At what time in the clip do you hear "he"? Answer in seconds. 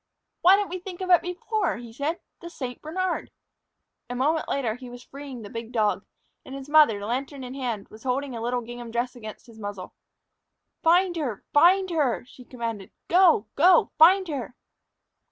1.77-1.93, 4.73-4.89